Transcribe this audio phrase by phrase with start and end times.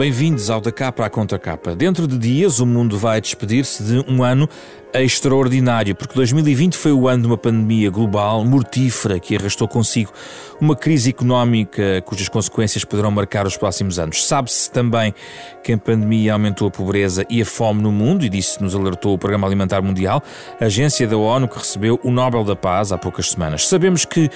[0.00, 1.76] Bem-vindos ao Da Capa à Contra Capa.
[1.76, 4.48] Dentro de dias, o mundo vai despedir-se de um ano
[4.94, 10.12] extraordinário, porque 2020 foi o ano de uma pandemia global mortífera que arrastou consigo
[10.60, 14.26] uma crise económica cujas consequências poderão marcar os próximos anos.
[14.26, 15.14] Sabe-se também
[15.62, 19.14] que a pandemia aumentou a pobreza e a fome no mundo, e disso nos alertou
[19.14, 20.22] o Programa Alimentar Mundial,
[20.60, 23.66] a agência da ONU que recebeu o Nobel da Paz há poucas semanas.
[23.68, 24.30] Sabemos que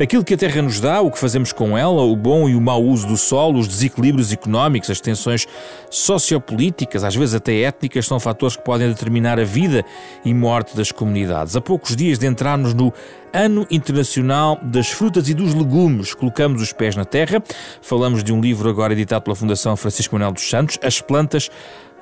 [0.00, 2.60] aquilo que a Terra nos dá, o que fazemos com ela, o bom e o
[2.60, 5.46] mau uso do solo, os desequilíbrios económicos, as tensões
[5.90, 9.84] sociopolíticas, às vezes até étnicas, são fatores que podem determinar a vida
[10.24, 11.56] e morte das comunidades.
[11.56, 12.92] A poucos dias de entrarmos no
[13.32, 17.42] Ano Internacional das Frutas e dos Legumes, colocamos os pés na terra.
[17.82, 21.50] Falamos de um livro agora editado pela Fundação Francisco Manuel dos Santos, As Plantas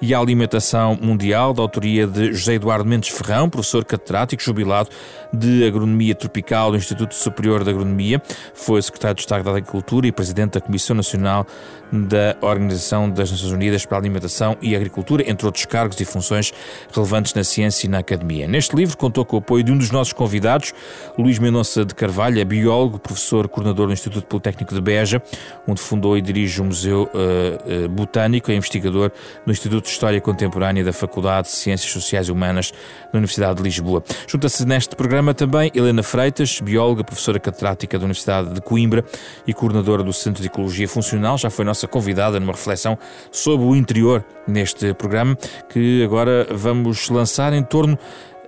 [0.01, 4.91] e a Alimentação Mundial, da autoria de José Eduardo Mendes Ferrão, professor catedrático jubilado
[5.33, 8.21] de Agronomia Tropical do Instituto Superior de Agronomia,
[8.55, 11.47] foi secretário de Estado da Agricultura e presidente da Comissão Nacional
[11.93, 16.53] da Organização das Nações Unidas para a Alimentação e Agricultura, entre outros cargos e funções
[16.93, 18.49] relevantes na ciência e na academia.
[18.49, 20.75] Neste livro contou com o apoio de um dos nossos convidados,
[21.17, 25.23] Luís Mendonça de Carvalho, é biólogo, professor coordenador do Instituto Politécnico de Beja,
[25.67, 29.11] onde fundou e dirige o Museu uh, uh, Botânico, é investigador
[29.45, 32.73] no Instituto de História Contemporânea da Faculdade de Ciências Sociais e Humanas
[33.13, 34.03] da Universidade de Lisboa.
[34.27, 39.05] Junta-se neste programa também Helena Freitas, bióloga, professora catedrática da Universidade de Coimbra
[39.47, 42.99] e coordenadora do Centro de Ecologia Funcional, já foi nossa convidada numa reflexão
[43.31, 45.37] sobre o interior neste programa,
[45.69, 47.97] que agora vamos lançar em torno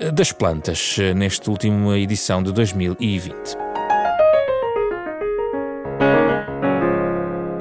[0.00, 3.67] eh, das plantas, eh, nesta última edição de 2020.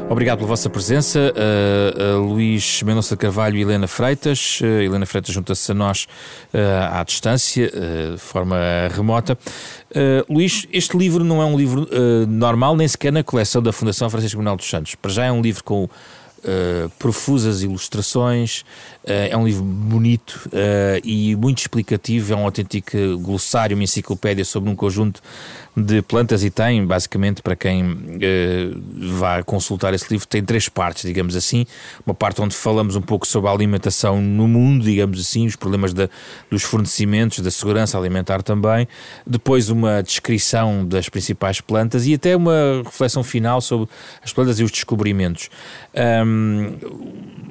[0.09, 4.59] Obrigado pela vossa presença, uh, uh, Luís Mendonça Carvalho e Helena Freitas.
[4.61, 6.08] Uh, Helena Freitas junta-se a nós
[6.92, 7.70] à distância,
[8.14, 8.58] de forma
[8.95, 9.37] remota.
[10.30, 11.87] Luís, este livro não é um livro
[12.27, 14.95] normal, nem sequer na coleção da Fundação Francisco Manuel dos Santos.
[14.95, 15.89] Para já é um livro com
[16.98, 18.64] profusas ilustrações,
[19.07, 24.69] é um livro bonito uh, e muito explicativo, é um autêntico glossário, uma enciclopédia sobre
[24.69, 25.21] um conjunto
[25.75, 31.03] de plantas e tem, basicamente, para quem uh, vá consultar esse livro, tem três partes,
[31.03, 31.65] digamos assim.
[32.05, 35.93] Uma parte onde falamos um pouco sobre a alimentação no mundo, digamos assim, os problemas
[36.49, 38.87] dos fornecimentos, da segurança alimentar também.
[39.25, 43.87] Depois uma descrição das principais plantas e até uma reflexão final sobre
[44.23, 45.49] as plantas e os descobrimentos.
[46.25, 46.75] Um,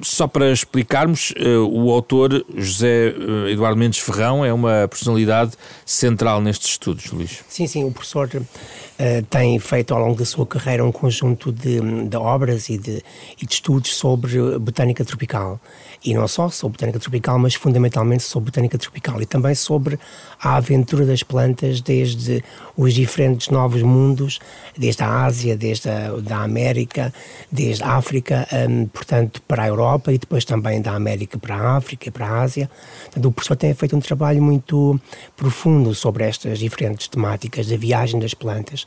[0.01, 5.53] só para explicarmos, o autor José uh, Eduardo Mendes Ferrão é uma personalidade
[5.85, 7.43] central nestes estudos, Luís.
[7.47, 11.51] Sim, sim, o professor professor uh, tem feito ao longo da sua carreira um conjunto
[11.51, 13.03] de, de obras e de,
[13.39, 15.59] e de, estudos sobre botânica tropical.
[16.07, 19.99] E não só sobre botânica tropical, mas fundamentalmente sobre botânica tropical e também sobre
[20.41, 22.41] a aventura das plantas desde
[22.77, 24.39] os diferentes novos mundos,
[24.77, 27.13] desde a Ásia, desde a da América,
[27.51, 31.75] desde a África, um, portanto, para a Europa e depois também da América para a
[31.75, 32.71] África e para a Ásia.
[33.03, 34.97] Portanto, o professor tem feito um trabalho muito
[35.35, 38.85] profundo sobre estas diferentes temáticas da viagem das plantas.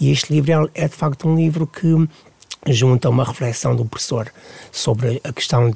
[0.00, 2.08] E este livro é, é de facto um livro que
[2.66, 4.30] junta uma reflexão do professor
[4.70, 5.70] sobre a questão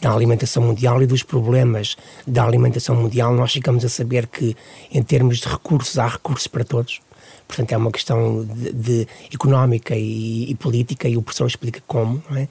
[0.00, 4.56] da alimentação mundial e dos problemas da alimentação mundial, nós ficamos a saber que,
[4.90, 7.00] em termos de recursos, há recursos para todos.
[7.50, 12.22] Portanto, é uma questão de, de económica e, e, política e o professor explica como.
[12.36, 12.46] É?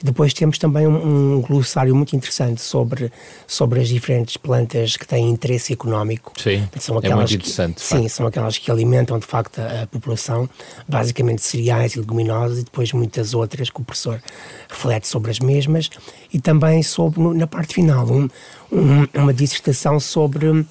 [0.00, 3.10] Depois temos também um, um, glossário muito interessante sobre,
[3.48, 6.32] sobre as diferentes plantas que têm interesse económico.
[6.40, 7.74] Sim, são aquelas é muito interessante.
[7.74, 10.48] Que, sim, são aquelas que alimentam de facto a, a, população,
[10.88, 14.22] basicamente cereais e leguminosas e depois muitas outras que o professor
[14.68, 15.90] reflete sobre as mesmas
[16.32, 18.28] e também sobre, na parte final, um,
[18.70, 20.64] um, uma dissertação sobre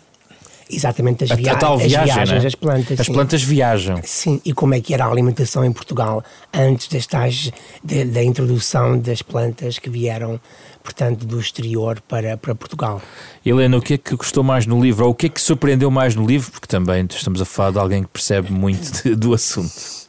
[0.69, 2.47] Exatamente, as, via a, a viagem, as viagens, é?
[2.47, 2.99] as plantas.
[2.99, 3.13] As sim.
[3.13, 4.01] plantas viajam.
[4.03, 7.51] Sim, e como é que era a alimentação em Portugal antes das tais,
[7.83, 10.39] de, da introdução das plantas que vieram,
[10.83, 13.01] portanto, do exterior para, para Portugal.
[13.45, 15.89] Helena, o que é que gostou mais no livro, ou o que é que surpreendeu
[15.89, 16.51] mais no livro?
[16.51, 20.03] Porque também estamos a falar de alguém que percebe muito de, do assunto.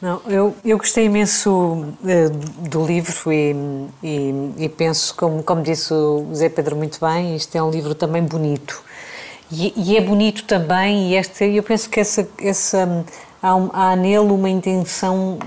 [0.00, 3.54] Não, eu, eu gostei imenso uh, do livro e,
[4.02, 7.94] e, e, penso, como, como disse o Zé Pedro muito bem, isto é um livro
[7.94, 8.82] também bonito.
[9.52, 13.04] E, e, é bonito também, e esta, eu penso que essa, essa,
[13.42, 15.40] há, há nele uma intenção,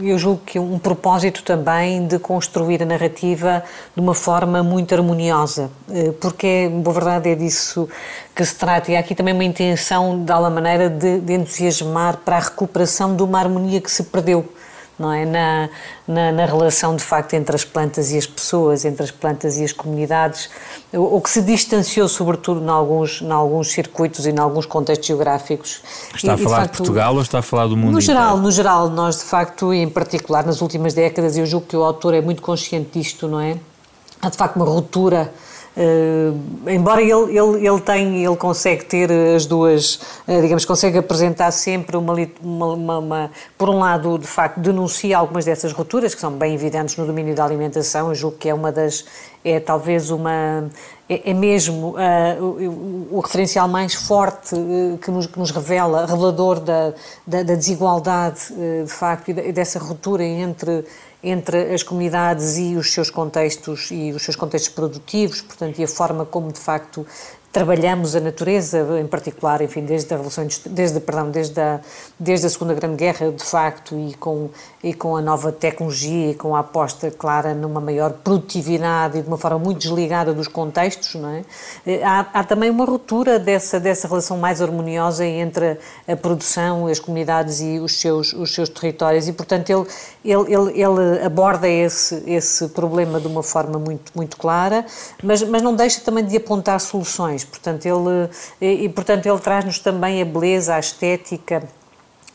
[0.00, 3.62] eu julgo que um propósito também de construir a narrativa
[3.94, 7.86] de uma forma muito harmoniosa, eh, porque, boa verdade, é disso
[8.34, 8.90] que se trata.
[8.90, 13.14] E há aqui também uma intenção, de alguma maneira, de, de entusiasmar para a recuperação
[13.14, 14.50] de uma harmonia que se perdeu
[15.00, 15.24] não é?
[15.24, 15.70] Na,
[16.06, 19.64] na, na, relação, de facto, entre as plantas e as pessoas, entre as plantas e
[19.64, 20.50] as comunidades,
[20.92, 25.06] o, o que se distanciou, sobretudo, em alguns, em alguns circuitos e em alguns contextos
[25.06, 25.80] geográficos.
[26.14, 28.00] Está e, a falar de, facto, de, Portugal ou está a falar do mundo no
[28.00, 28.42] geral, inteiro?
[28.42, 31.82] No geral, nós, de facto, e em particular, nas últimas décadas, eu julgo que o
[31.82, 33.56] autor é muito consciente disto, não é?
[34.20, 35.32] Há, de facto, uma ruptura
[36.66, 41.96] embora ele, ele, ele, tem, ele consegue ter as duas, uh, digamos, consegue apresentar sempre
[41.96, 46.32] uma, uma, uma, uma, por um lado, de facto, denuncia algumas dessas rupturas que são
[46.32, 49.04] bem evidentes no domínio da alimentação, eu julgo que é uma das,
[49.44, 50.68] é talvez uma,
[51.08, 54.56] é, é mesmo uh, o, o, referencial mais forte
[55.00, 56.92] que, nos, que nos revela, revelador da,
[57.26, 58.40] da, da desigualdade,
[58.84, 60.84] de facto, e dessa ruptura entre
[61.22, 65.88] entre as comunidades e os seus contextos e os seus contextos produtivos, portanto, e a
[65.88, 67.06] forma como de facto
[67.52, 71.80] trabalhamos a natureza, em particular, enfim, desde a revolução, desde, perdão, desde a,
[72.18, 74.50] desde a Segunda Grande Guerra, de facto, e com,
[74.84, 79.26] e com a nova tecnologia e com a aposta clara numa maior produtividade e de
[79.26, 81.42] uma forma muito desligada dos contextos, não é?
[81.84, 86.86] Eh, há, há também uma ruptura dessa, dessa relação mais harmoniosa entre a, a produção,
[86.86, 89.86] as comunidades e os seus, os seus territórios e, portanto, ele,
[90.24, 94.86] ele, ele, ele aborda esse, esse problema de uma forma muito, muito clara,
[95.20, 98.28] mas, mas não deixa também de apontar soluções Portanto, ele,
[98.60, 101.62] e, e portanto, ele traz-nos também a beleza, a estética,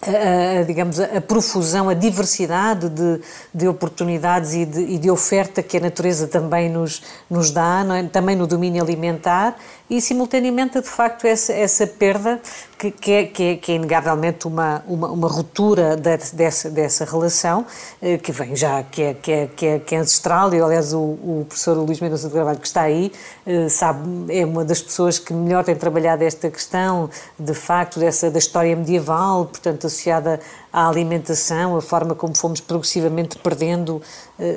[0.02, 3.22] a, a, digamos, a profusão, a diversidade de,
[3.54, 8.04] de oportunidades e de, e de, oferta que a natureza também nos, nos dá, é?
[8.04, 9.58] também no domínio alimentar,
[9.90, 12.42] e simultaneamente, de facto, essa, essa perda
[12.78, 17.06] que, que, é, que, é, que é inegavelmente uma, uma, uma ruptura de, dessa, dessa
[17.06, 17.66] relação,
[18.02, 20.92] eh, que vem já, que é, que é, que é, que é ancestral, e aliás
[20.92, 23.12] o, o professor Luís Mendonça de Carvalho, que está aí,
[23.46, 28.32] eh, sabe, é uma das pessoas que melhor tem trabalhado esta questão, de facto, dessa,
[28.32, 30.40] da história medieval, portanto, associada
[30.76, 34.02] à alimentação, a forma como fomos progressivamente perdendo uh,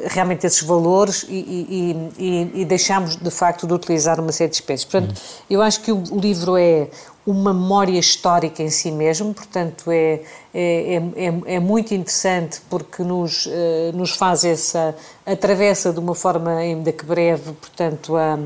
[0.06, 4.56] realmente esses valores e, e, e, e deixámos de facto de utilizar uma série de
[4.56, 4.85] espécies.
[4.85, 5.47] Portanto, uhum.
[5.49, 6.88] eu acho que o, livro é
[7.25, 10.23] uma memória histórica em si mesmo, portanto é,
[10.53, 13.50] é, é, é muito interessante porque nos, uh,
[13.94, 18.37] nos faz essa, atravessa de uma forma ainda que breve, portanto, a,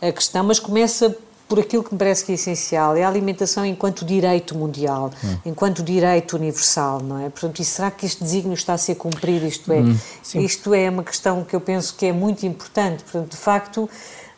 [0.00, 1.14] a questão, mas começa
[1.48, 5.38] por aquilo que me parece que é essencial, é a alimentação enquanto direito mundial, hum.
[5.46, 7.30] enquanto direito universal, não é?
[7.30, 9.46] Portanto, e será que este desígnio está a ser cumprido?
[9.46, 9.96] Isto é, hum,
[10.34, 13.02] isto é uma questão que eu penso que é muito importante.
[13.02, 13.88] Portanto, de facto,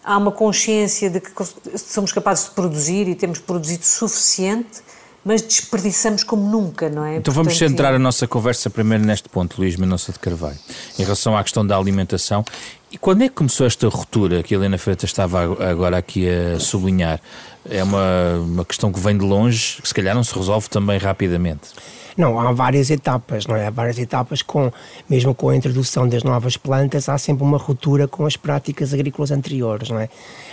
[0.05, 1.33] há uma consciência de que
[1.77, 4.81] somos capazes de produzir e temos produzido suficiente,
[5.25, 7.17] mas desperdiçamos como nunca, não é?
[7.17, 10.59] Então vamos Portanto, centrar a nossa conversa primeiro neste ponto, Luís Mendonça de Carvalho,
[10.99, 12.45] em relação à questão da alimentação.
[12.91, 16.59] E quando é que começou esta ruptura que a Helena Freitas estava agora aqui a
[16.59, 17.21] sublinhar?
[17.69, 20.99] É uma, uma questão que vem de longe, que se calhar não se resolve também
[20.99, 21.69] rapidamente.
[22.17, 23.67] Não, há várias etapas, não é?
[23.67, 24.73] Há várias etapas com,
[25.09, 29.31] mesmo com a introdução das novas plantas, há sempre uma ruptura com as práticas agrícolas
[29.31, 30.09] anteriores, não é?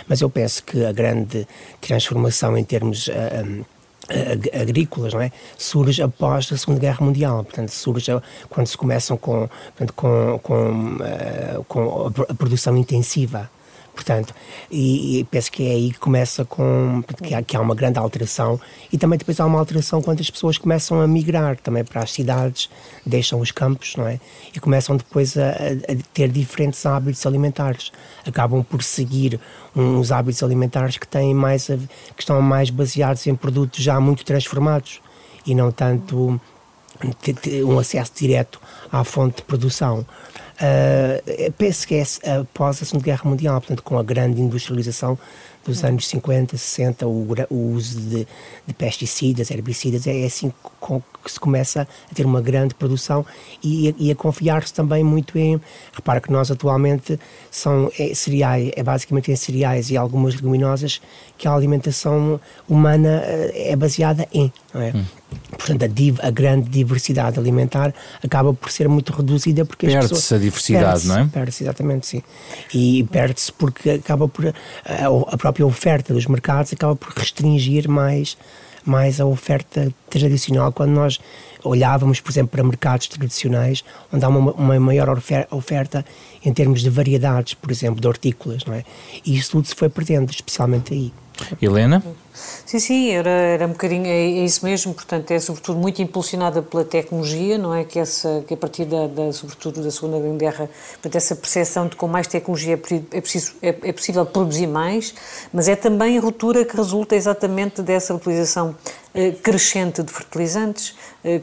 [0.06, 1.46] Mas eu penso que a grande
[1.80, 3.64] transformação em termos uh, ah, um,
[4.60, 5.30] agrícolas, não é?
[5.56, 8.10] Surge após a Segunda Guerra Mundial, portanto surge
[8.48, 13.50] quando se começam com, portanto, com, com, uh, com a produção intensiva
[13.98, 14.32] Portanto,
[14.70, 17.98] e, e, penso que é aí que começa com que há, que há, uma grande
[17.98, 18.60] alteração
[18.92, 22.12] e também depois há uma alteração quando as pessoas começam a migrar também para as
[22.12, 22.70] cidades,
[23.04, 24.20] deixam os campos, não é?
[24.54, 27.90] E começam depois a, a ter diferentes hábitos alimentares.
[28.24, 29.40] Acabam por seguir
[29.74, 35.00] uns hábitos alimentares que têm mais que estão mais baseados em produtos já muito transformados
[35.44, 36.40] e não tanto
[37.64, 38.60] um acesso direto
[38.92, 40.06] à fonte de produção.
[40.60, 42.02] Uh, penso que é
[42.40, 45.16] após a Segunda Guerra Mundial, portanto, com a grande industrialização
[45.64, 48.26] dos anos 50, 60, o, o uso de,
[48.66, 53.24] de, pesticidas, herbicidas, é, é assim com, que se começa a ter uma grande produção
[53.62, 55.60] e, e a confiar-se também muito em.
[55.92, 57.20] Repara que nós atualmente
[57.50, 61.02] são é, cereais, é basicamente em cereais e algumas leguminosas
[61.36, 64.92] que a alimentação humana eh, é baseada em, é?
[64.96, 65.04] Hum.
[65.50, 67.94] Portanto, a, div, a, grande diversidade alimentar
[68.24, 71.26] acaba por ser muito reduzida porque perde-se a diversidade, perde não é?
[71.26, 72.22] Perde-se, exatamente, sim.
[72.72, 74.54] E perde-se porque acaba por a,
[75.34, 78.38] a própria oferta dos mercados acaba por restringir mais
[78.84, 81.18] mais a oferta tradicional quando nós
[81.64, 85.08] olhávamos, por exemplo, para mercados tradicionais onde há uma, uma maior
[85.50, 86.04] oferta
[86.44, 88.84] em termos de variedades, por exemplo, de hortícolas, não é?
[89.24, 91.12] E isso tudo se foi perdendo, especialmente aí.
[91.60, 92.02] Helena?
[92.66, 96.62] Sim, sim, era, era um bocadinho, é, é, isso mesmo, portanto é sobretudo muito impulsionada
[96.62, 100.68] pela tecnologia, não é, que, essa, que a partir da, da sobretudo da Segunda Guerra,
[100.92, 105.14] portanto essa percepção de com mais tecnologia é, é, preciso, é, é possível produzir mais,
[105.52, 108.74] mas é também a ruptura que resulta exatamente dessa utilização
[109.42, 110.94] crescente de fertilizantes,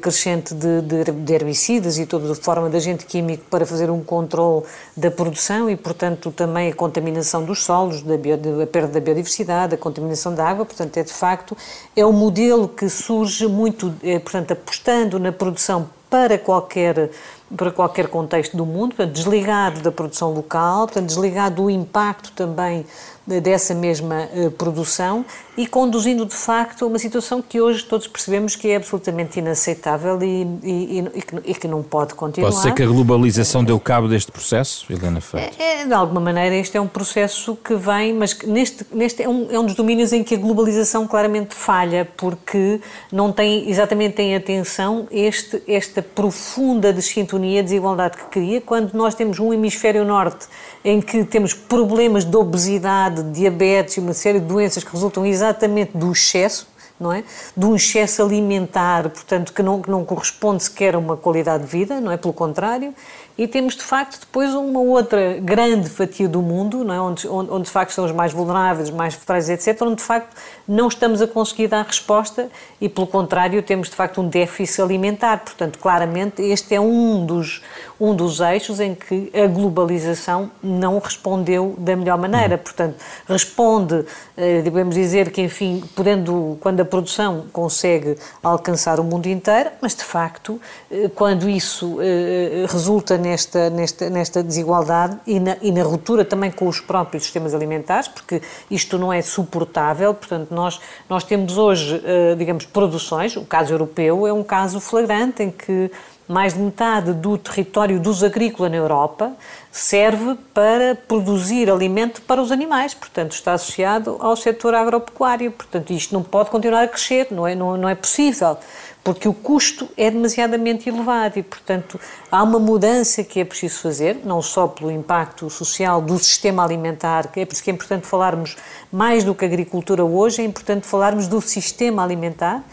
[0.01, 4.01] crescente de, de, de, herbicidas e toda a forma de agente químico para fazer um
[4.01, 4.65] controle
[4.95, 9.75] da produção e, portanto, também a contaminação dos solos, da bio, a perda da biodiversidade,
[9.75, 10.65] a contaminação da água.
[10.65, 11.55] Portanto, é de facto
[11.95, 17.09] é um modelo que surge muito, é, portanto, apostando na produção para qualquer
[17.55, 22.85] para qualquer contexto do mundo, portanto, desligado da produção local, portanto, desligado do impacto também
[23.27, 25.25] dessa mesma uh, produção
[25.57, 30.21] e conduzindo de facto a uma situação que hoje todos percebemos que é absolutamente inaceitável
[30.21, 32.49] e, e, e, que, e que, não pode continuar.
[32.49, 35.59] Pode ser que a globalização deu cabo deste processo, Helena Feito?
[35.59, 39.29] É, é, de alguma maneira este é um processo que vem, mas neste, neste é,
[39.29, 42.79] um, é um dos domínios em que a globalização claramente falha, porque
[43.11, 49.39] não tem exatamente em atenção este, esta profunda desintonia, desigualdade que cria, quando nós temos
[49.39, 50.47] um hemisfério norte
[50.83, 55.25] em que temos problemas de obesidade, de diabetes e uma série de doenças que resultam
[55.25, 56.67] exatamente do excesso,
[56.99, 57.23] não é?
[57.55, 61.69] De um excesso alimentar, portanto, que não, que não corresponde sequer a uma qualidade de
[61.69, 62.17] vida, não é?
[62.17, 62.93] Pelo contrário,
[63.37, 67.01] e temos de facto depois uma outra grande fatia do mundo, não é?
[67.01, 70.03] onde, onde, onde de facto são os mais vulneráveis, os mais frágeis, etc., onde de
[70.03, 70.35] facto
[70.67, 72.49] não estamos a conseguir dar resposta
[72.79, 75.39] e, pelo contrário, temos de facto um déficit alimentar.
[75.43, 77.61] Portanto, claramente, este é um dos,
[77.99, 82.57] um dos eixos em que a globalização não respondeu da melhor maneira.
[82.57, 82.95] Portanto,
[83.27, 84.05] responde,
[84.37, 89.93] eh, devemos dizer que, enfim, podendo, quando a produção consegue alcançar o mundo inteiro, mas
[89.93, 95.81] de facto, eh, quando isso eh, resulta nesta, nesta, nesta desigualdade e na, e na
[95.81, 98.39] ruptura também com os próprios sistemas alimentares, porque
[98.69, 100.13] isto não é suportável.
[100.13, 100.79] Portanto, nós,
[101.09, 105.91] nós temos hoje, eh, digamos, produções, o caso europeu é um caso flagrante em que
[106.27, 109.33] mais de metade do território dos agrícolas na Europa
[109.71, 116.13] serve para produzir alimento para os animais, portanto está associado ao setor agropecuário, portanto isto
[116.13, 118.57] não pode continuar a crescer, não é, não, não é possível
[119.05, 122.01] porque o custo é demasiadamente elevado e, portanto,
[122.31, 127.27] há uma mudança que é preciso fazer, não só pelo impacto social do sistema alimentar,
[127.27, 128.57] que é por isso que é importante falarmos
[128.91, 132.63] mais do que agricultura hoje, é importante falarmos do sistema alimentar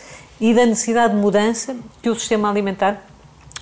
[0.41, 3.12] e da necessidade de mudança que o sistema alimentar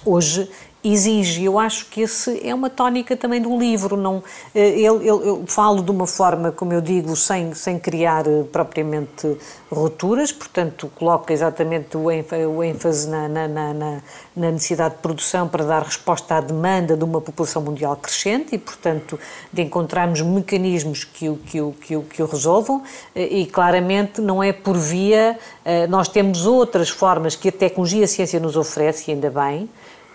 [0.05, 0.49] hoje
[0.83, 1.45] exige.
[1.45, 3.97] Eu acho que esse é uma tónica também do livro.
[3.97, 4.23] Não,
[4.55, 9.37] ele, ele, eu falo de uma forma, como eu digo, sem, sem criar eh, propriamente
[9.71, 15.83] rupturas, portanto, coloca exatamente o ênfase na, na, na, na, necessidade de produção para dar
[15.83, 19.19] resposta à demanda de uma população mundial crescente e, portanto,
[19.53, 22.83] de encontrarmos mecanismos que o, que o, que o, que o resolvam.
[23.15, 25.39] Eh, e, claramente, não é por via.
[25.65, 29.31] Eh, nós temos outras formas que a tecnologia e a ciência nos oferece, e ainda
[29.31, 29.69] bem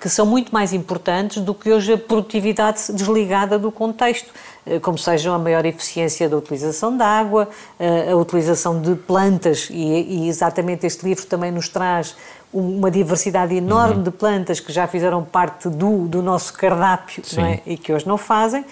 [0.06, 4.32] que são muito mais importantes do que hoje a produtividade desligada do contexto,
[4.64, 9.68] eh, como sejam a maior eficiência da utilização da água, eh, a utilização de plantas,
[9.72, 12.16] e, exatamente este livro também nos traz
[12.54, 14.04] uma diversidade enorme uhum.
[14.04, 17.62] de plantas que já fizeram parte do, do nosso cardápio é?
[17.66, 18.64] e que hoje não fazem.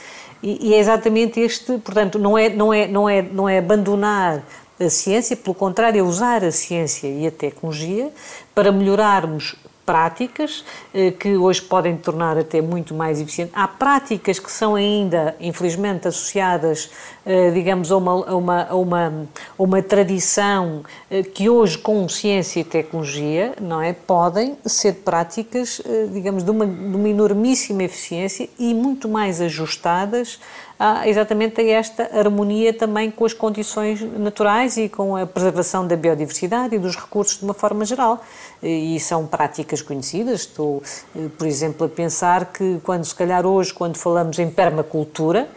[0.44, 4.44] E, e, é exatamente este, portanto, não é, não, é, não, é, não é abandonar
[4.80, 8.12] a ciência, pelo contrário, é usar a ciência e a tecnologia
[8.54, 10.64] para melhorarmos práticas
[10.94, 13.52] eh, que hoje podem tornar até muito mais eficiente.
[13.54, 16.90] Há práticas que são ainda, infelizmente, associadas,
[17.26, 22.08] eh, digamos, a uma, a uma, a uma, a uma tradição eh, que hoje, com
[22.08, 28.50] ciência e tecnologia, não é, podem ser práticas, digamos, de uma, de uma enormíssima eficiência
[28.58, 30.40] e muito mais ajustadas
[30.84, 35.96] a, exatamente a esta harmonia também com as condições naturais e com a preservação da
[35.96, 38.22] biodiversidade e dos recursos de uma forma geral.
[38.62, 40.42] E são práticas conhecidas.
[40.42, 40.84] Estou,
[41.16, 45.48] eh, por exemplo, a pensar que quando, se calhar hoje, quando falamos em permacultura,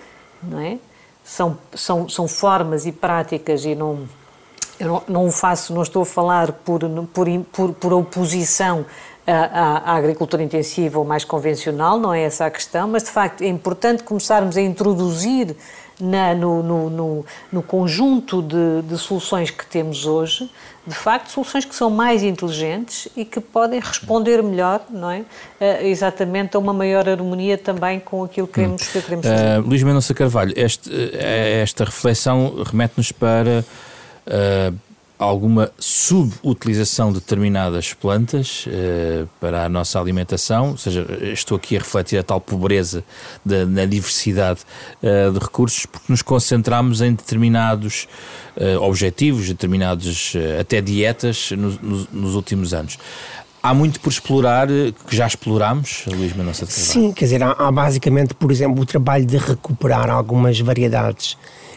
[0.41, 0.79] não é?
[1.25, 4.09] São, são, são formas e práticas e não
[4.79, 8.85] eu não, não faço, não estou a falar por, por, por, por oposição
[9.27, 13.43] à, à, agricultura intensiva ou mais convencional, não é essa a questão, mas de facto
[13.43, 15.57] é importante começarmos a introduzir
[16.01, 20.49] na, no, no, no, no, conjunto de, de, soluções que temos hoje,
[20.87, 25.21] de facto, soluções que são mais inteligentes e que podem responder melhor, não é?
[25.21, 28.87] Uh, exatamente a uma maior harmonia também com aquilo que queremos, hum.
[28.93, 29.59] que queremos fazer.
[29.59, 33.65] Uh, Luís Mendonça Carvalho, este, eh, esta reflexão remete-nos para
[34.27, 34.86] uh,
[35.19, 41.81] alguma subutilização de determinadas plantas uh, para a nossa alimentação, ou seja, estou aqui a
[41.81, 43.03] refletir a tal pobreza
[43.45, 44.61] na diversidade
[45.03, 48.07] uh, de recursos, porque nos concentramos em determinados
[48.57, 52.99] uh, objetivos, determinados até dietas no, no, nos últimos anos.
[53.63, 58.33] Há muito por explorar, que já explorámos, Luís Mendonça Sim, quer dizer, há, há basicamente,
[58.33, 61.37] por exemplo, o trabalho de recuperar algumas variedades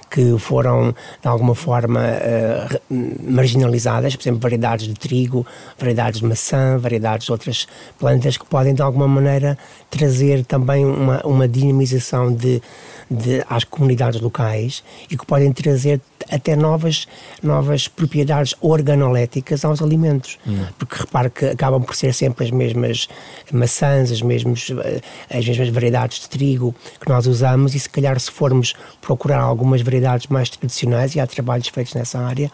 [0.09, 2.79] que foram de alguma forma uh,
[3.23, 5.45] marginalizadas, por exemplo, variedades de trigo,
[5.77, 9.57] variedades de maçã, variedades de outras plantas que podem de alguma maneira
[9.89, 12.61] trazer também uma, uma dinamização de,
[13.09, 15.99] de, às comunidades locais e que podem trazer
[16.29, 17.07] até novas,
[17.41, 20.37] novas propriedades organoléticas aos alimentos.
[20.45, 20.65] Hum.
[20.77, 23.07] Porque repare que acabam por ser sempre as mesmas
[23.51, 28.19] maçãs, as mesmas, eh, as mesmas variedades de trigo que nós usamos e se calhar
[28.19, 32.51] se formos procurar algumas variedades mais tradicionais e há trabalhos feitos nessa área,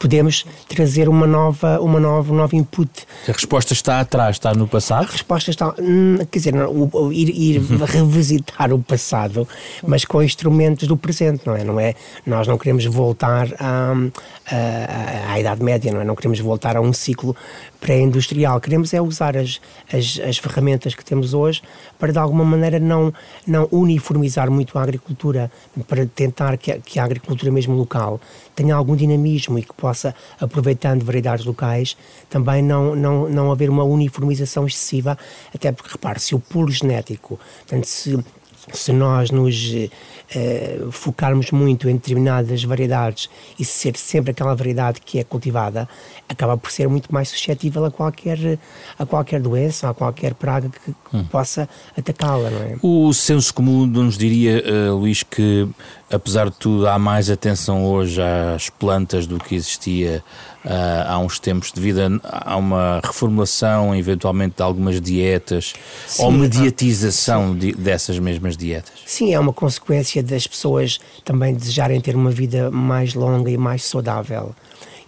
[0.00, 2.90] podemos trazer uma nova, uma nova, um novo input.
[3.28, 5.04] A resposta está atrás, está no passado?
[5.04, 9.46] A resposta está, hum, quer dizer, não, ir, ir revisitar o passado,
[9.86, 11.62] mas com instrumentos do presente, não é?
[11.62, 11.94] Não é
[12.26, 13.92] nós não queremos voltar à,
[14.50, 16.04] à, à Idade Média, não é?
[16.04, 17.36] Não queremos voltar a um ciclo
[17.80, 18.60] pré-industrial.
[18.60, 19.60] Queremos é usar as,
[19.92, 21.62] as, as, ferramentas que temos hoje
[21.98, 23.12] para, de alguma maneira, não,
[23.46, 25.50] não uniformizar muito a agricultura,
[25.88, 28.20] para tentar que a, que a agricultura mesmo local
[28.54, 29.89] tenha algum dinamismo e que possa,
[30.40, 31.96] aproveitando variedades locais,
[32.28, 35.16] também não, não, não haver uma uniformização excessiva,
[35.54, 38.18] até porque, repare, se o pulo genético, portanto, se
[38.72, 39.74] se nós nos
[40.32, 45.88] eh, focarmos muito em determinadas variedades e ser sempre aquela variedade que é cultivada,
[46.28, 48.58] acaba por ser muito mais suscetível a qualquer,
[48.98, 51.24] a qualquer doença, a qualquer praga que, que hum.
[51.24, 52.76] possa atacá-la, não é?
[52.82, 55.68] O senso comum nos diria, uh, Luís, que
[56.10, 60.22] apesar de tudo há mais atenção hoje às plantas do que existia
[60.64, 60.68] uh,
[61.06, 65.72] há uns tempos devido a, a, uma reformulação eventualmente de algumas dietas
[66.06, 68.92] sim, ou mediatização de, dessas mesmas dietas.
[69.06, 73.84] Sim, é uma consequência das pessoas também desejarem ter uma vida mais longa e mais
[73.84, 74.54] saudável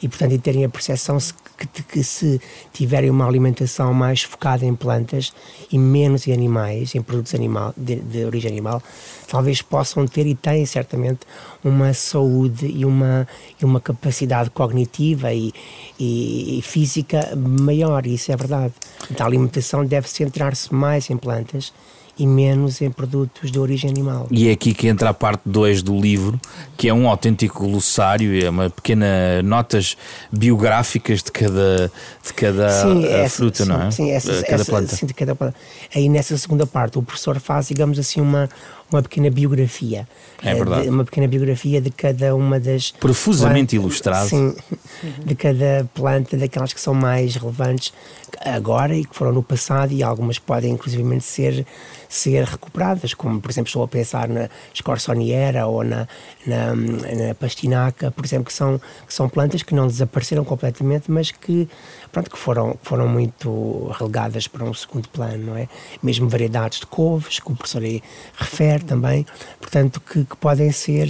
[0.03, 1.17] e portanto terem a percepção
[1.57, 2.41] que, que se
[2.73, 5.33] tiverem uma alimentação mais focada em plantas
[5.71, 8.83] e menos em animais, em produtos animal, de, de origem animal,
[9.29, 11.21] talvez possam ter e têm certamente
[11.63, 13.29] uma saúde e uma,
[13.61, 15.53] e uma capacidade cognitiva e,
[15.99, 18.75] e, e física maior, isso é verdade.
[19.09, 21.73] Então, a alimentação deve centrar-se mais em plantas
[22.23, 24.29] e menos em produtos de origem animal.
[24.31, 26.41] E é aqui que entra a parte 2 do livro,
[26.77, 29.97] que é um autêntico glossário, é uma pequena notas
[30.31, 31.91] biográficas de cada,
[32.25, 33.91] de cada sim, eh, essa, fruta, sim, não é?
[33.91, 34.95] Sim, essa, cada essa, planta.
[34.95, 35.57] Sim, de cada planta.
[35.93, 38.49] Aí nessa segunda parte o professor faz, digamos assim, uma,
[38.93, 40.07] uma pequena biografia.
[40.43, 40.83] É eh, verdade.
[40.83, 42.91] De, uma pequena biografia de cada uma das.
[42.93, 44.29] Profusamente plantas, ilustrado.
[44.29, 44.55] Sim,
[45.25, 47.93] de cada planta, daquelas que são mais relevantes
[48.45, 51.67] agora e que foram no passado, e algumas podem inclusivamente ser,
[52.09, 56.09] ser recuperadas, como por exemplo estou a pensar na escorsoniera ou na,
[56.47, 61.31] na, na pastinaca, por exemplo, que são, que são plantas que não desapareceram completamente, mas
[61.31, 61.69] que,
[62.13, 65.67] pronto, que foram, foram muito relegadas para um segundo plano, não é?
[66.03, 68.03] Mesmo variedades de couves, que o professor aí
[68.37, 69.27] refere também,
[69.73, 71.09] portanto, que, que podem ser,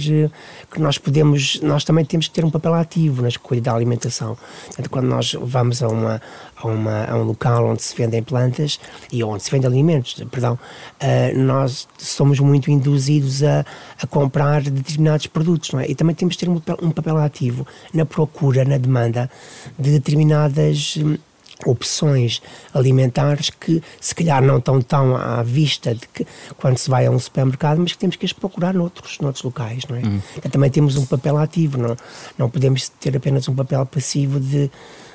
[0.71, 4.37] que nós podemos, nós também temos que ter um papel ativo na escolha da alimentação.
[4.67, 6.21] Portanto, quando nós vamos a uma,
[6.55, 8.79] a, uma, a um local onde se vendem plantas
[9.11, 13.65] e onde se vendem alimentos, perdão, uh, nós somos muito induzidos a,
[14.01, 15.89] a comprar determinados produtos, não é?
[15.89, 19.29] E também temos de ter um papel, um papel ativo na procura, na demanda
[19.77, 21.17] de determinadas hum,
[21.65, 22.41] opções
[22.73, 26.25] alimentares que se calhar não estão tão à vista de que
[26.57, 29.83] quando se vai a um supermercado, mas que temos que as procurar noutros, noutros locais,
[29.89, 30.01] não é?
[30.01, 30.21] Hum.
[30.37, 31.95] Então, também temos um papel ativo, não,
[32.37, 34.69] não podemos ter apenas um papel passivo de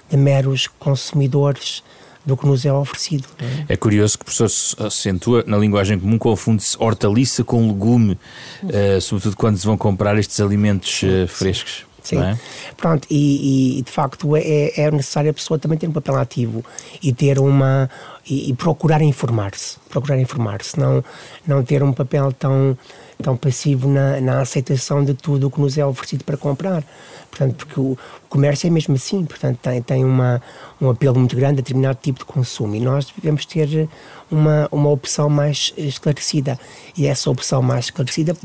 [0.09, 1.83] de meros consumidores
[2.25, 3.25] do que nos é oferecido.
[3.69, 3.73] É?
[3.73, 3.77] é?
[3.77, 8.19] curioso que o professor acentua, na linguagem comum, confunde-se hortaliça com legume,
[8.65, 11.87] uh, sobretudo quando se vão comprar estes alimentos uh, frescos.
[12.03, 12.21] Sim.
[12.21, 12.39] É?
[12.77, 16.65] Pronto, e, e, de facto é, é necessário a pessoa também ter um papel ativo
[17.03, 17.91] e ter uma.
[18.29, 19.79] e, e procurar informar-se.
[19.89, 21.05] Procurar informar-se, não,
[21.47, 22.77] não ter um papel tão
[23.23, 26.85] tão passivo na, na aceitação de tudo o que nos é oferecido para comprar.
[27.31, 30.41] Portanto, porque o, comércio é mesmo assim, portanto, tem, tem uma,
[30.81, 33.89] um apelo muito grande a determinado tipo de consumo e nós devemos ter
[34.31, 36.59] uma, uma opção mais esclarecida.
[36.97, 38.37] E essa opção mais esclarecida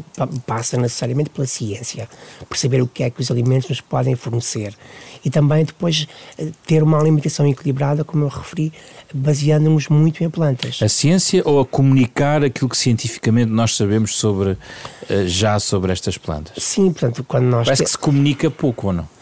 [0.46, 2.10] passa necessariamente pela ciência,
[2.50, 4.76] perceber o que é que os alimentos nos podem fornecer
[5.24, 8.74] e também depois eh, ter uma alimentação equilibrada, como eu referi,
[9.14, 10.80] baseando-nos muito em plantas.
[10.82, 14.58] A ciência ou a comunicar aquilo que cientificamente nós sabemos sobre
[15.10, 16.62] eh, já sobre estas plantas?
[16.62, 17.66] Sim, portanto, quando nós.
[17.66, 19.13] Parece que se comunica pouco ou não?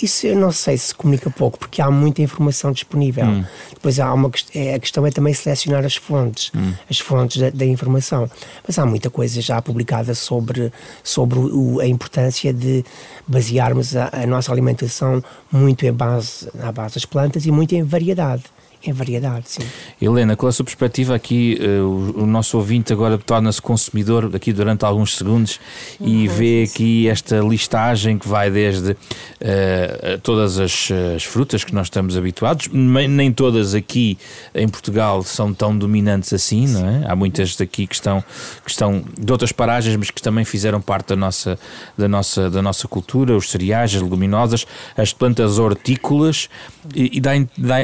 [0.00, 3.24] Isso eu não sei se comunica pouco, porque há muita informação disponível.
[3.24, 3.44] Hum.
[3.70, 6.72] Depois há uma é, a questão é também selecionar as fontes, hum.
[6.88, 8.30] as fontes da, da, informação.
[8.66, 10.70] Mas há muita coisa já publicada sobre,
[11.02, 12.84] sobre o, a importância de
[13.26, 17.82] basearmos a, a, nossa alimentação muito em base, à base das plantas e muito em
[17.82, 18.44] variedade
[18.84, 19.62] em variedade, sim.
[20.00, 21.58] Helena, qual a sua perspectiva aqui?
[21.60, 25.58] Uh, o, o, nosso ouvinte agora torna-se consumidor aqui durante alguns segundos
[25.98, 31.74] uhum, e vê aqui esta listagem que vai desde uh, todas as, as, frutas que
[31.74, 34.18] nós estamos habituados, nem todas aqui
[34.54, 37.04] em Portugal são tão dominantes assim, não é?
[37.06, 38.22] Há muitas daqui que estão,
[38.64, 41.58] que estão de outras paragens, mas que também fizeram parte da nossa,
[41.96, 46.48] da nossa, da nossa cultura, os cereais, as leguminosas, as plantas hortícolas
[46.94, 47.76] e, e dá, dá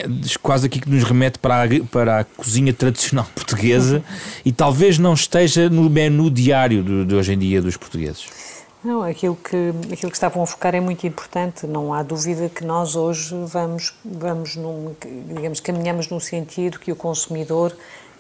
[0.43, 4.03] quase aqui que nos remete para a, para a cozinha tradicional portuguesa
[4.45, 8.27] e talvez não esteja no menu diário de, de hoje em dia dos portugueses.
[8.85, 11.69] Não, aquilo que, aquilo que estavam a focar é muito importante.
[11.69, 14.93] Não há dúvida que nós hoje vamos, vamos num,
[15.29, 17.73] digamos, caminhamos no sentido que o consumidor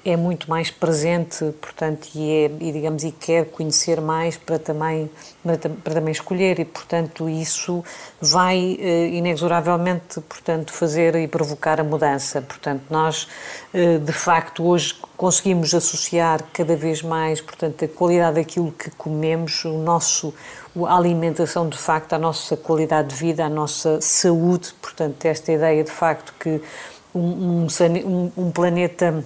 [0.05, 5.09] é muito mais presente, portanto, e, é, e digamos, e quer conhecer mais para também,
[5.43, 7.85] para, também escolher e, portanto, isso
[8.21, 12.43] vai eh, inexoravelmente, portanto, fazer e provocar a mudança.
[12.43, 13.29] Portanto, nós,
[13.73, 19.65] eh, de facto, hoje conseguimos associar cada vez mais, portanto, a qualidade daquilo que comemos,
[19.65, 20.35] o nosso,
[20.85, 25.85] a alimentação, de facto, a nossa qualidade de vida, a nossa saúde, portanto, esta ideia,
[25.85, 26.61] de facto, que
[27.15, 29.25] um, um, um planeta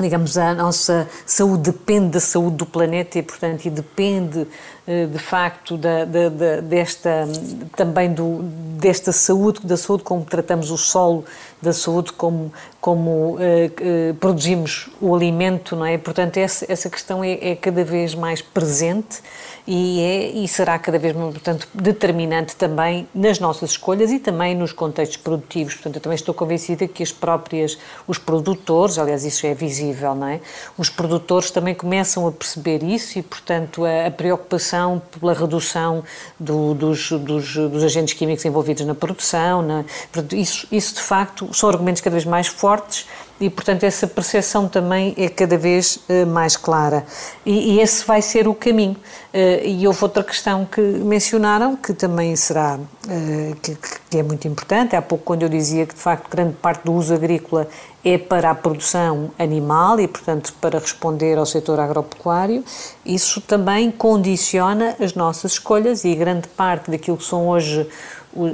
[0.00, 4.46] digamos, a nossa saúde depende da saúde do planeta e, portanto, e depende
[4.86, 7.28] de facto da, da, da, desta
[7.76, 8.42] também do,
[8.82, 11.24] desta saúde, da saúde como tratamos o solo,
[11.62, 15.96] da saúde como, como eh, eh, produzimos o alimento, não é?
[15.96, 19.22] Portanto, essa, essa questão é, é, cada vez mais presente
[19.64, 24.56] e, é, e será cada vez mais, portanto, determinante também nas nossas escolhas e também
[24.56, 25.74] nos contextos produtivos.
[25.74, 30.26] Portanto, eu também estou convencida que as próprias, os produtores, aliás, isso é visível, não
[30.26, 30.40] é?
[30.76, 34.71] Os produtores também começam a perceber isso e, portanto, a, a preocupação
[35.20, 36.02] pela redução
[36.38, 39.84] do, dos, dos, dos, agentes químicos envolvidos na produção, na,
[40.32, 43.06] isso, isso de facto são argumentos cada vez mais fortes
[43.42, 47.04] e, portanto, essa percepção também é cada vez uh, mais clara.
[47.44, 48.96] E, e, esse vai ser o caminho.
[49.34, 53.76] Uh, e houve outra questão que mencionaram, que também será, uh, que,
[54.08, 54.94] que, é muito importante.
[54.94, 57.66] Há pouco, quando eu dizia que, de facto, grande parte do uso agrícola
[58.04, 62.64] é para a produção animal e, portanto, para responder ao setor agropecuário,
[63.06, 67.88] isso também condiciona as nossas escolhas e grande parte daquilo que são hoje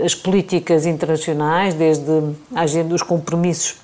[0.04, 2.10] as políticas internacionais, desde
[2.54, 3.76] a agenda, os compromissos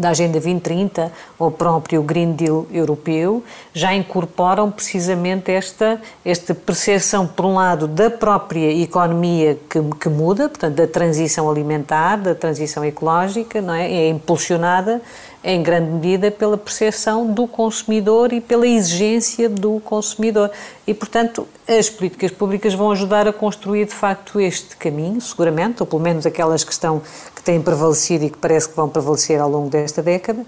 [0.00, 7.44] da Agenda 2030 ou próprio Green Deal europeu já incorporam precisamente esta, esta percepção, por
[7.44, 13.60] um lado, da própria economia que, que muda, portanto, da transição alimentar, da transição ecológica,
[13.60, 13.90] não é?
[13.90, 15.00] É impulsionada
[15.42, 20.50] em grande medida pela percepção do consumidor e pela exigência do consumidor.
[20.86, 25.86] E, portanto, as políticas públicas vão ajudar a construir, de facto, este caminho, seguramente, ou
[25.86, 27.00] pelo menos aquelas que estão,
[27.34, 30.44] que têm prevalecido e que parece que vão prevalecer ao longo desta década.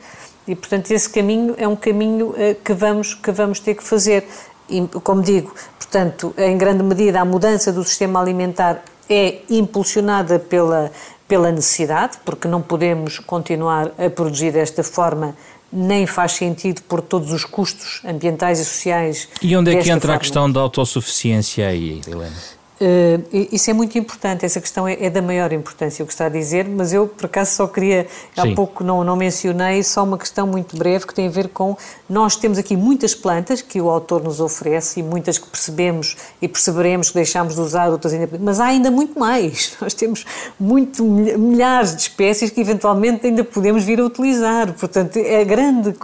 [0.47, 4.27] E, portanto, esse caminho é um caminho eh, que vamos, que vamos ter que fazer.
[4.69, 10.91] E, como digo, portanto, em grande medida, a mudança do sistema alimentar é impulsionada pela
[11.29, 15.35] pela necessidade, porque não podemos continuar a produzir desta forma,
[15.73, 19.29] nem faz sentido por todos os custos ambientais e sociais.
[19.41, 20.17] E onde é que entra forma.
[20.17, 22.62] a questão da autossuficiência aí, Helena?
[22.83, 26.27] Uh, isso é muito importante, essa questão é, é, da maior importância, o que está
[26.27, 28.53] a dizer, mas eu, por acaso, só queria, Sim.
[28.53, 31.77] há pouco não, não mencionei, só uma questão muito breve que tem a ver com,
[32.11, 36.49] nós temos aqui muitas plantas que o autor nos oferece e muitas que percebemos e
[36.49, 40.25] perceberemos que deixámos de usar, outras ainda, mas há ainda muito mais, nós temos
[40.59, 45.95] muito, milhares de espécies que eventualmente ainda podemos vir a utilizar, portanto, a grande,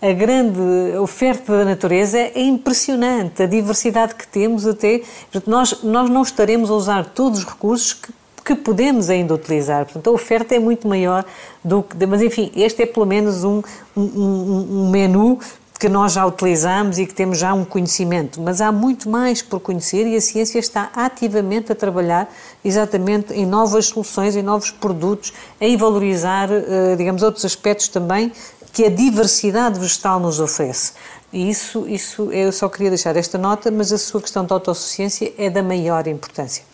[0.00, 0.60] a grande
[0.98, 5.02] oferta da natureza é impressionante, a diversidade que temos até,
[5.46, 8.12] nós, nós não não estaremos a usar todos os recursos que,
[8.44, 9.84] que podemos ainda utilizar.
[9.84, 11.24] Portanto, a oferta é muito maior
[11.64, 12.06] do que.
[12.06, 13.60] Mas, enfim, este é pelo menos um,
[13.96, 15.40] um, um menu
[15.80, 19.58] que nós já utilizamos e que temos já um conhecimento, mas há muito mais por
[19.58, 22.32] conhecer e a ciência está ativamente a trabalhar
[22.64, 28.30] exatamente em novas soluções, em novos produtos, em valorizar, eh, digamos, outros aspectos também
[28.72, 30.92] que a diversidade vegetal nos oferece.
[31.32, 35.32] E isso, isso, eu só queria deixar esta nota, mas a sua questão de autossuficiência
[35.38, 36.64] é da maior importância.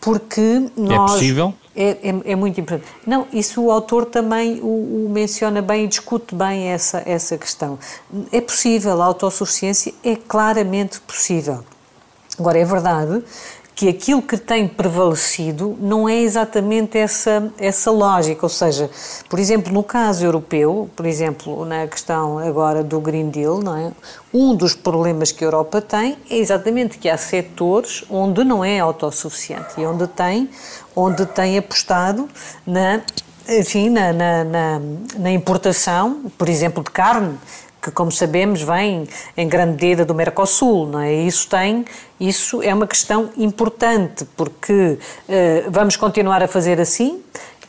[0.00, 1.12] Porque nós.
[1.12, 1.54] É possível?
[1.74, 2.90] É, é, é, muito importante.
[3.06, 7.78] Não, isso o autor também o, o, menciona bem e discute bem essa, essa questão.
[8.30, 11.64] É possível, a autossuficiência é claramente possível.
[12.38, 13.22] Agora, é verdade
[13.82, 18.46] que aquilo que tem prevalecido não é exatamente essa, essa lógica.
[18.46, 18.88] Ou seja,
[19.28, 23.90] por exemplo, no caso europeu, por exemplo, na questão agora do Green Deal, não é?
[24.32, 28.78] um dos problemas que a Europa tem é exatamente que há setores onde não é
[28.78, 30.48] autossuficiente e onde tem,
[30.94, 32.28] onde tem apostado
[32.64, 33.02] na
[33.48, 34.80] enfim, na, na, na,
[35.18, 37.36] na importação, por exemplo, de carne,
[37.82, 41.12] que, como sabemos, vem em grande medida do Mercosul, não é?
[41.12, 41.84] Isso tem,
[42.20, 47.20] isso é uma questão importante, porque eh, vamos continuar a fazer assim.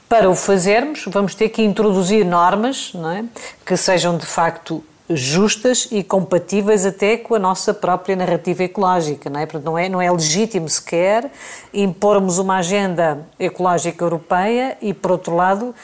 [0.07, 3.25] Para o fazermos, vamos ter que introduzir normas, é?
[3.65, 9.39] Que sejam de facto justas e compatíveis até com a nossa própria narrativa ecológica, não
[9.39, 9.45] é?
[9.45, 11.31] Portanto, não é, não é legítimo sequer
[11.73, 15.75] impormos uma agenda ecológica europeia e, por outro lado,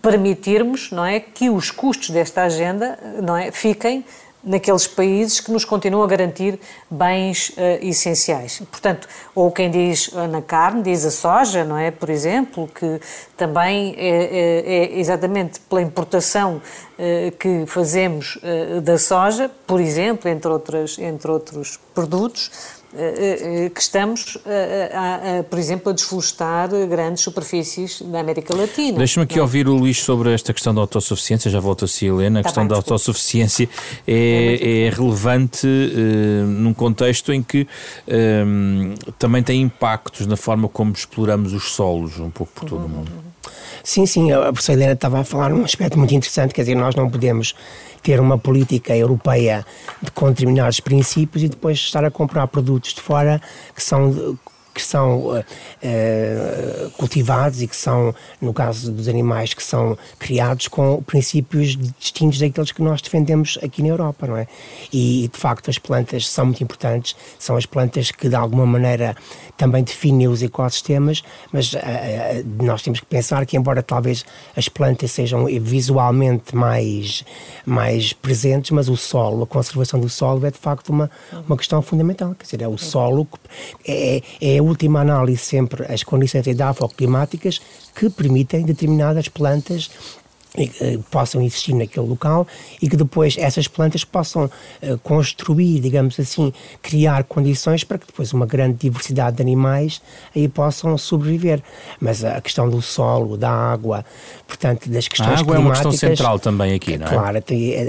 [0.00, 4.04] permitirmos, não é, que os custos desta agenda, não é, fiquem
[4.44, 6.58] naqueles países que nos continuam a garantir
[6.90, 8.60] bens uh, essenciais.
[8.70, 11.90] Portanto, ou quem diz uh, na carne, diz a soja, não é?
[11.90, 13.00] Por exemplo, que
[13.36, 18.38] também é, é, é exatamente pela importação uh, que fazemos
[18.82, 22.83] da soja, por exemplo, entre, outras, entre outros produtos, eh, eh,
[23.74, 28.98] que estamos, a, a, a, por exemplo, a desflorestar grandes superfícies na América Latina.
[28.98, 32.40] Deixa-me aqui ouvir o Luís sobre esta questão da autossuficiência, já volto a si, Helena.
[32.40, 33.68] A tá questão bem, da autossuficiência
[34.06, 37.66] é, é, é relevante uh, num contexto em que
[38.46, 42.86] um, também tem impactos na forma como exploramos os solos, um pouco por todo uhum.
[42.86, 43.33] o mundo.
[43.82, 46.94] Sim, sim, a professora Helena estava a falar um aspecto muito interessante, quer dizer, nós
[46.94, 47.54] não podemos
[48.02, 49.64] ter uma política europeia
[50.02, 53.40] de, com determinados princípios e depois estar a comprar produtos de fora
[53.74, 54.36] que são
[54.74, 60.66] que são uh, uh, cultivados e que são, no caso dos animais, que são criados
[60.66, 64.48] com princípios distintos daqueles que nós defendemos aqui na Europa, não é?
[64.92, 69.16] E, de facto, as plantas são muito importantes, são as plantas que, de alguma maneira,
[69.56, 71.78] também definem os ecossistemas, mas uh,
[72.60, 74.24] nós temos que pensar que, embora talvez
[74.56, 77.24] as plantas sejam visualmente mais,
[77.64, 81.08] mais presentes, mas o solo, a conservação do solo é, de facto, uma,
[81.46, 82.34] uma questão fundamental.
[82.34, 83.28] Quer dizer, é o solo,
[83.86, 87.60] é, é última análise, sempre as condições edafoclimáticas
[87.94, 89.90] que permitem determinadas plantas
[90.56, 92.46] eh, possam existir naquele local
[92.80, 98.32] e que depois essas plantas possam uh, construir, digamos assim, criar condições para que depois
[98.32, 100.00] uma grande diversidade de animais
[100.34, 101.60] aí possam sobreviver.
[101.98, 104.04] Mas a questão do solo, da água,
[104.46, 107.10] portanto, das questões A água é uma questão central também aqui, não é?
[107.10, 107.38] Claro,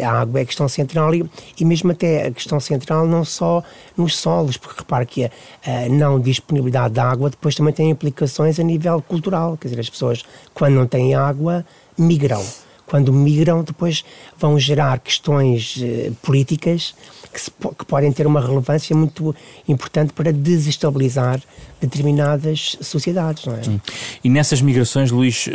[0.04, 1.24] a água é a questão central e,
[1.60, 3.64] e mesmo até a questão central não só
[3.96, 5.30] nos solos, porque repare que a,
[5.68, 9.90] a não disponibilidade de água depois também tem implicações a nível cultural, quer dizer, as
[9.90, 11.64] pessoas quando não têm água
[11.98, 12.65] migram.
[12.88, 14.06] Quando migram, depois
[14.38, 16.94] vão gerar questões eh, políticas
[17.36, 19.36] que, se, que, podem ter uma relevância muito
[19.68, 21.42] importante para desestabilizar
[21.82, 23.62] determinadas sociedades, não é?
[23.68, 23.80] Hum.
[24.24, 25.52] E nessas migrações, Luís, uh,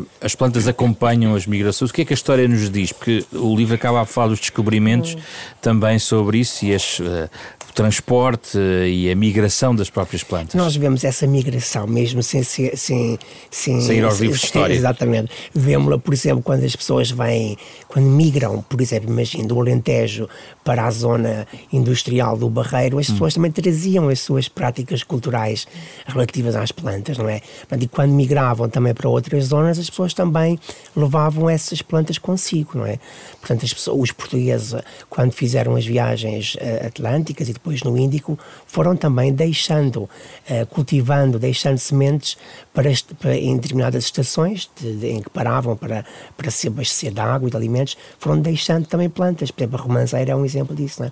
[0.00, 1.90] uh, as plantas acompanham as migrações.
[1.90, 2.92] O que é que a história nos diz?
[2.92, 5.18] Porque o livro acaba a falar dos descobrimentos hum.
[5.60, 7.30] também sobre isso e as, uh,
[7.76, 10.54] transporte e a migração das próprias plantas.
[10.54, 13.18] Nós vemos essa migração mesmo sem, sem, sem,
[13.50, 14.72] sem ir aos livros de história.
[14.72, 15.30] Exatamente.
[15.54, 20.28] Vemos-la, por exemplo, quando as pessoas vêm, quando migram, por exemplo, imagino, do Alentejo
[20.62, 23.14] para a zona industrial do Barreiro, as hum.
[23.14, 23.38] pessoas hum.
[23.38, 25.66] também traziam as suas práticas culturais
[26.06, 27.40] relativas às plantas, não é?
[27.80, 30.56] E quando migravam também para outras zonas, as pessoas também
[30.94, 33.00] levavam essas plantas consigo, não é?
[33.40, 34.80] Portanto, as pessoas, os portugueses,
[35.10, 38.38] quando fizeram as viagens uh, atlânticas e depois no Índico,
[38.76, 42.36] foram também deixando, uh, cultivando, deixando sementes
[42.74, 46.04] para, para em determinadas estações de, de, em que paravam para,
[46.36, 49.50] para se abastecer de água e de alimentos, foram deixando também plantas.
[49.50, 51.00] Por exemplo, a romanceira é um exemplo disso.
[51.00, 51.10] Não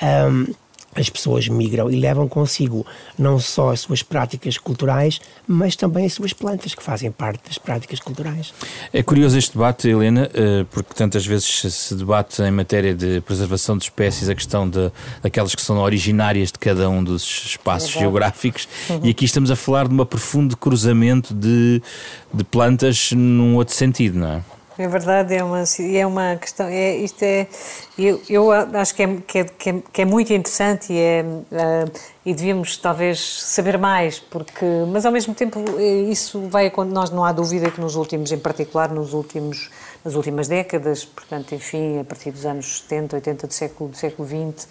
[0.00, 0.26] é?
[0.26, 0.46] Um,
[0.96, 2.86] as pessoas migram e levam consigo
[3.18, 7.58] não só as suas práticas culturais, mas também as suas plantas, que fazem parte das
[7.58, 8.52] práticas culturais.
[8.92, 13.76] É curioso este debate, Helena, eh, porque tantas vezes se debate em matéria de preservação
[13.76, 14.90] de espécies a questão de,
[15.22, 19.00] daquelas que são originárias de cada um dos espaços é geográficos, uhum.
[19.04, 21.82] e aqui estamos a falar de um profundo cruzamento de,
[22.32, 24.42] de plantas num outro sentido, não é?
[24.76, 26.66] É verdade, é uma, é uma questão.
[26.66, 27.46] É, isto é,
[27.96, 31.92] eu, eu acho que é, que é, que, é, é, muito interessante e, é, uh,
[32.26, 37.24] e devíamos talvez saber mais, porque, mas ao mesmo tempo eh, isso vai nós não
[37.24, 39.70] há dúvida que nos últimos, em particular nos últimos,
[40.04, 44.26] nas últimas décadas, portanto, enfim, a partir dos anos 70, 80 do século, do século
[44.26, 44.66] XX,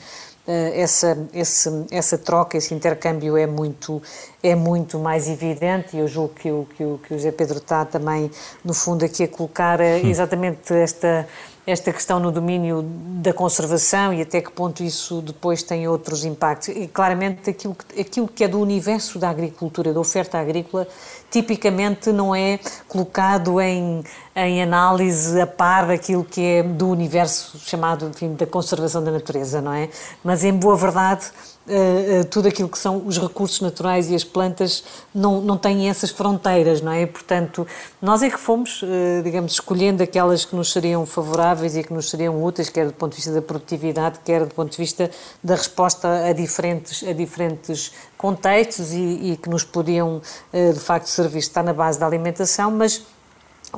[0.46, 4.02] essa, esse, essa troca, esse intercâmbio é muito,
[4.42, 7.58] é muito mais evidente e eu julgo que o, que o, que o José Pedro
[7.58, 8.30] está também,
[8.64, 11.26] no fundo, aqui a colocar eh, exatamente esta,
[11.66, 12.82] esta questão no domínio
[13.22, 16.70] da conservação e até que ponto isso depois tem outros impactos.
[16.70, 20.86] E claramente aquilo que, aquilo que é do universo da agricultura, da oferta agrícola,
[21.34, 24.04] tipicamente não é colocado em,
[24.36, 29.60] em análise a par daquilo que é do universo chamado enfim, da conservação da natureza,
[29.60, 29.90] não é?
[30.24, 31.32] Mas em boa verdade
[31.68, 36.10] uh, tudo aquilo que são os recursos naturais e as plantas não, não têm essas
[36.10, 37.06] fronteiras, não é?
[37.06, 37.68] Portanto,
[38.02, 38.88] nós é que fomos, uh,
[39.24, 43.12] digamos, escolhendo aquelas que nos seriam favoráveis e que nos seriam úteis, quer do ponto
[43.12, 45.10] de vista da produtividade, quer do ponto de vista
[45.44, 50.22] da resposta a diferentes, a diferentes contextos e, e que nos podiam,
[50.54, 53.02] de facto, servir, estar na base da alimentação, mas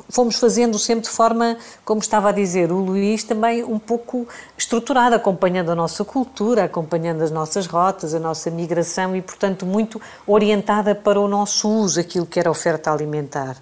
[0.08, 5.16] fomos fazendo sempre de forma, como estava a dizer o Luís, também um pouco estruturada,
[5.16, 10.94] acompanhando a nossa cultura, acompanhando as nossas rotas, a nossa migração e, portanto, muito orientada
[10.94, 13.56] para o nosso uso, aquilo que era oferta alimentar.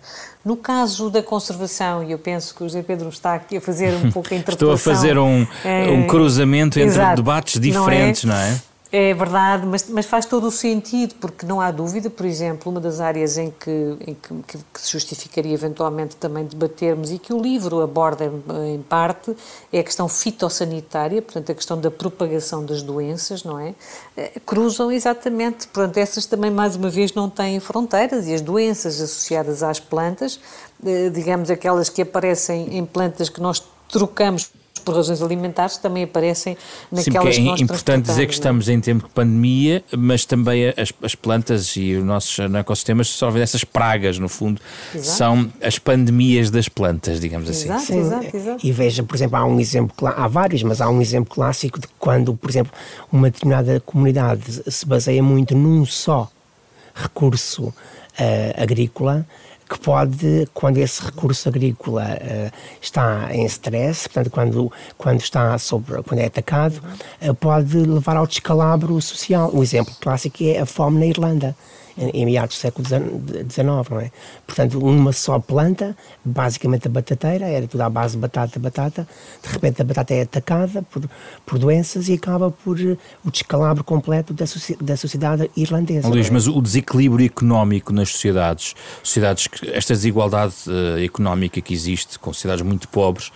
[0.45, 3.95] No caso da conservação, e eu penso que o José Pedro está aqui a fazer
[3.95, 4.75] um pouco a interpretação...
[4.75, 8.51] Estou a fazer um, é, um cruzamento entre exato, debates diferentes, não é?
[8.51, 8.74] Não é?
[8.97, 12.81] É verdade, mas, mas, faz todo o sentido, porque não há dúvida, por exemplo, uma
[12.81, 17.81] das áreas em que, que, que se justificaria eventualmente também debatermos e que o livro
[17.83, 19.37] aborda em, em, parte
[19.73, 23.75] é a questão fitossanitária, portanto, a questão da propagação das doenças, não é?
[24.17, 29.01] Eh, cruzam exatamente, portanto, essas também, mais uma vez, não têm fronteiras e as doenças
[29.01, 30.39] associadas às plantas,
[30.87, 34.53] eh, digamos aquelas que aparecem em plantas que nós trocamos
[34.85, 36.57] por razões alimentares também aparecem
[36.91, 38.35] naquelas Sim, é importante dizer que é?
[38.35, 43.41] estamos em tempo de pandemia, mas também as, as plantas e os nossos ecossistemas sofrem
[43.41, 44.61] dessas pragas, no fundo,
[44.95, 45.17] exato.
[45.17, 47.65] são as pandemias das plantas, digamos assim.
[47.65, 48.67] Exato, Sim, exato, exato.
[48.67, 51.89] E veja, por exemplo, há um exemplo, há vários, mas há um exemplo clássico de
[51.99, 52.73] quando, por exemplo,
[53.11, 56.31] uma determinada comunidade se baseia muito num só
[56.95, 57.75] recurso uh,
[58.63, 59.27] agrícola,
[59.75, 66.01] que pode, quando esse recurso agrícola uh, está em stress, portanto, quando, quando está sobre,
[66.05, 66.81] quando é atacado,
[67.21, 69.51] uh, pode levar ao descalabro social.
[69.53, 71.57] Um exemplo clássico é a fome na Irlanda
[71.97, 74.11] em meados do século XIX, não é?
[74.47, 79.09] Portanto, uma só planta, basicamente a batateira, era tudo à base de batata, batata,
[79.43, 81.03] de repente a batata é atacada por,
[81.47, 84.45] por doenças e acaba por uh, o descalabro completo da,
[84.81, 86.09] da sociedade irlandesa.
[86.09, 86.31] Luís, é?
[86.31, 92.65] mas o desequilíbrio económico nas sociedades, sociedades esta desigualdade uh, económica que existe, com sociedades
[92.65, 93.31] muito pobres,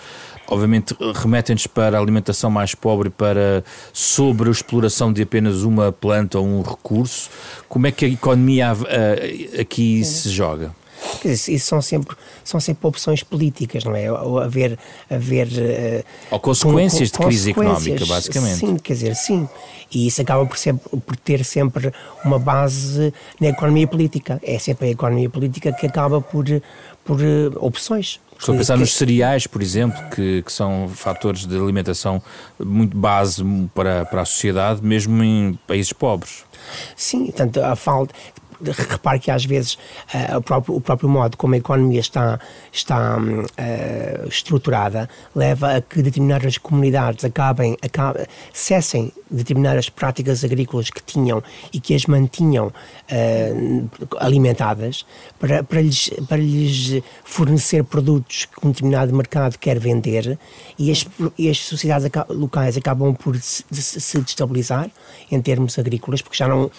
[0.48, 6.38] obviamente remetem-nos para a alimentação mais pobre, para sobre a exploração de apenas uma planta
[6.38, 7.30] ou um recurso.
[7.68, 10.74] Como é que a economia uh, aqui se joga?
[11.22, 14.10] Dizer, isso são sempre, são sempre opções políticas, não é?
[14.10, 14.78] Ou haver.
[15.08, 18.56] haver uh, Ou consequências com, com, de crise económica, basicamente.
[18.56, 19.48] Sim, quer dizer, sim.
[19.92, 21.92] E isso acaba por, ser, por ter sempre
[22.24, 24.40] uma base na economia política.
[24.42, 26.44] É sempre a economia política que acaba por,
[27.04, 28.20] por uh, opções.
[28.38, 32.22] Estou a pensar nos cereais, por exemplo, que, que são fatores de alimentação
[32.58, 36.44] muito base para, para a sociedade, mesmo em países pobres.
[36.96, 38.14] Sim, tanto a falta
[38.64, 39.74] repare que às vezes
[40.14, 42.38] uh, o, próprio, o próprio modo como a economia está,
[42.72, 51.02] está uh, estruturada leva a que determinadas comunidades acabem, acabem, cessem determinadas práticas agrícolas que
[51.02, 51.42] tinham
[51.72, 55.04] e que as mantinham uh, alimentadas
[55.38, 60.38] para, para, lhes, para lhes fornecer produtos que um determinado mercado quer vender
[60.78, 64.90] e as, e as sociedades locais acabam por se, se destabilizar
[65.30, 66.70] em termos agrícolas porque já não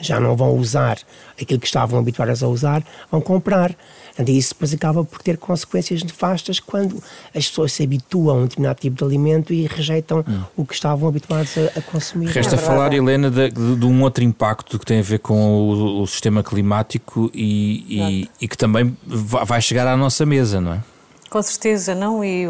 [0.00, 0.98] já não vão usar
[1.40, 3.74] aquilo que estavam habituadas a usar, vão comprar.
[4.16, 7.02] E isso depois acaba por ter consequências nefastas quando
[7.34, 10.42] as pessoas se habituam a um determinado tipo de alimento e rejeitam hum.
[10.56, 12.28] o que estavam habituados a, a consumir.
[12.28, 15.34] Resta é falar, Helena, de, de, de, um outro impacto que tem a ver com
[15.34, 20.74] o, o sistema climático e, e, e que também vai chegar à nossa mesa, não
[20.74, 20.93] é?
[21.34, 22.46] Com certeza, não, e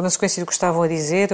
[0.00, 1.30] na sequência do que estavam a dizer,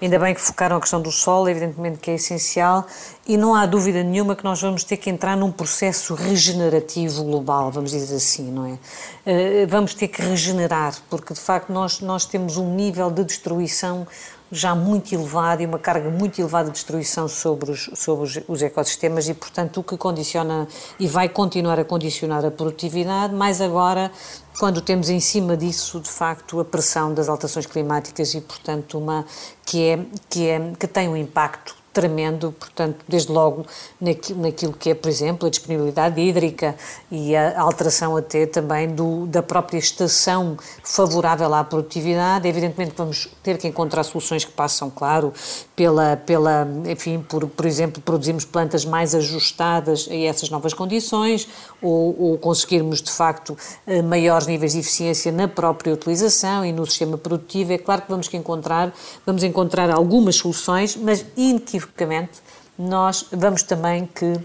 [0.00, 2.86] ainda bem que focaram a questão do sol, evidentemente que é essencial,
[3.28, 7.70] e não há dúvida nenhuma que nós vamos ter que entrar num processo regenerativo global,
[7.70, 8.78] vamos dizer assim, não é?
[9.26, 14.06] Eh, vamos ter que regenerar, porque de facto nós, nós temos um nível de destruição
[14.50, 18.62] já muito elevado e uma carga muito elevada de destruição sobre os, sobre os, os,
[18.62, 20.66] ecossistemas e, portanto, o que condiciona
[20.98, 24.10] e vai continuar a condicionar a produtividade, mais agora
[24.58, 29.26] quando temos em cima disso, de facto, a pressão das alterações climáticas e, portanto, uma
[29.64, 33.64] que é que é que tem um impacto tremendo, portanto, desde logo
[33.98, 36.76] naquilo, naquilo que é, por exemplo, a disponibilidade hídrica
[37.10, 42.46] e a alteração até também do, da própria estação favorável à produtividade.
[42.46, 45.32] Evidentemente vamos ter que encontrar soluções que passam, claro,
[45.74, 51.48] pela, pela enfim, por, por exemplo, produzirmos plantas mais ajustadas a essas novas condições
[51.80, 56.84] ou, ou conseguirmos, de facto, eh, maiores níveis de eficiência na própria utilização e no
[56.84, 57.72] sistema produtivo.
[57.72, 58.92] É claro que vamos que encontrar,
[59.24, 62.42] vamos encontrar algumas soluções, mas inequivocamente inequivocamente,
[62.78, 64.38] nós vamos também que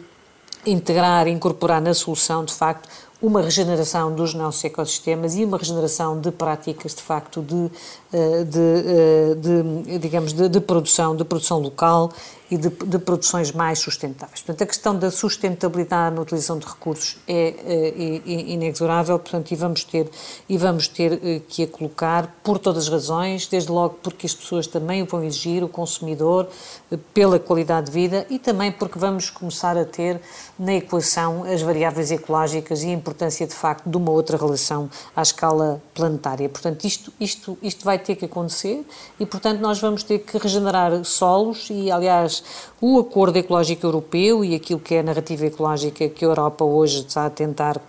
[0.65, 2.87] integrar, incorporar na solução, de facto,
[3.21, 7.71] uma regeneração dos nossos ecossistemas e uma regeneração de práticas, de facto, de,
[8.11, 12.11] eh, de, eh, de digamos, de, de, produção, de produção local
[12.51, 14.41] e de, de, produções mais sustentáveis.
[14.41, 19.55] Portanto, a questão da sustentabilidade na utilização de recursos é, é, é inexorável, portanto, e
[19.55, 20.09] vamos ter,
[20.49, 24.35] e vamos ter eh, que a colocar por todas as razões, desde logo porque as
[24.35, 26.49] pessoas também o vão exigir, o consumidor,
[26.91, 30.19] eh, pela qualidade de vida e também porque vamos começar a ter
[30.59, 35.21] na equação as variáveis ecológicas e a importância, de facto, de uma outra relação à
[35.21, 36.49] escala planetária.
[36.49, 38.85] Portanto, isto, isto, isto vai ter que acontecer
[39.17, 42.40] e, portanto, nós vamos ter que regenerar solos e, aliás,
[42.79, 46.99] o Acordo Ecológico Europeu e aquilo que é a narrativa ecológica que a Europa hoje
[46.99, 47.79] está a tentar,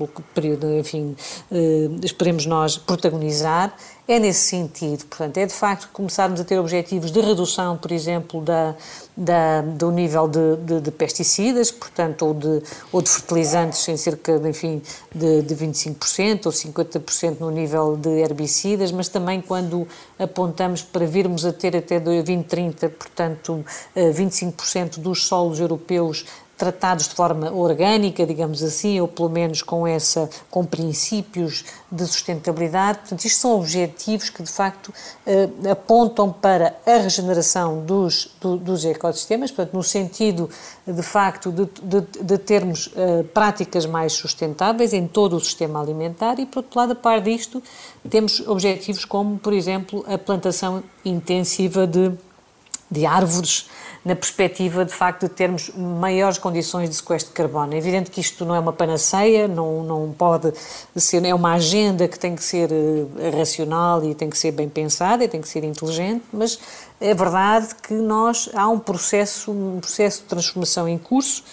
[0.79, 1.17] enfim,
[1.51, 3.75] eh, esperemos nós, protagonizar,
[4.07, 5.05] é nesse sentido.
[5.07, 8.75] Portanto, é de facto começarmos a ter objetivos de redução, por exemplo, da,
[9.17, 14.39] da do nível de, de, de, pesticidas, portanto, ou de, ou de fertilizantes em cerca,
[14.39, 14.83] de, enfim,
[15.15, 19.87] de, de 25% ou 50% no nível de herbicidas, mas também quando
[20.19, 23.65] apontamos para virmos a ter até 2030, portanto,
[23.97, 26.25] 25% eh, dos solos europeus
[26.57, 33.01] tratados de forma orgânica, digamos assim, ou pelo menos com essa com princípios de sustentabilidade.
[33.01, 34.93] Portanto, isto são objetivos que de facto
[35.27, 40.49] eh, apontam para a regeneração dos, do, dos ecossistemas, portanto, no sentido
[40.87, 46.39] de facto de, de, de termos eh, práticas mais sustentáveis em todo o sistema alimentar
[46.39, 47.63] e, por outro lado, a par disto,
[48.09, 52.13] temos objetivos como, por exemplo, a plantação intensiva de,
[52.91, 53.69] de árvores
[54.05, 57.73] na perspectiva, de facto, de termos maiores condições de sequestro de carbono.
[57.73, 60.53] É evidente que isto não é uma panaceia, não, não pode
[60.97, 64.69] ser, é uma agenda que tem que ser eh, racional e tem que ser bem
[64.69, 66.59] pensada e tem que ser inteligente, mas
[67.01, 71.45] é verdade que nós, há um processo, um processo de transformação em curso